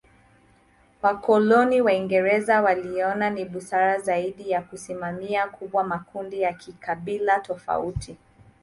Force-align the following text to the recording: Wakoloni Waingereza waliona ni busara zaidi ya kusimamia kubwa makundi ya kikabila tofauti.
Wakoloni 1.01 1.81
Waingereza 1.81 2.61
waliona 2.61 3.29
ni 3.29 3.45
busara 3.45 3.99
zaidi 3.99 4.49
ya 4.51 4.61
kusimamia 4.61 5.47
kubwa 5.47 5.83
makundi 5.83 6.41
ya 6.41 6.53
kikabila 6.53 7.39
tofauti. 7.39 8.17